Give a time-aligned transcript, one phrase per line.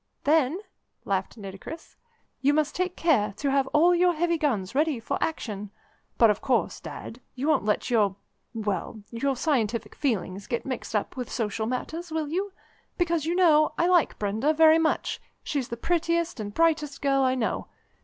[0.23, 0.59] "Then,"
[1.05, 1.95] laughed Nitocris,
[2.41, 5.69] "you must take care to have all your heavy guns ready for action.
[6.17, 8.15] But, of course, Dad, you won't let your
[8.55, 12.51] well, your scientific feelings get mixed up with social matters, will you?
[12.97, 17.35] Because, you know, I like Brenda very much; she's the prettiest and brightest girl I
[17.35, 17.67] know.